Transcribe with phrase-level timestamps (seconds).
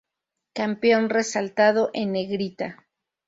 [0.55, 2.87] Campeón resaltado en negrita.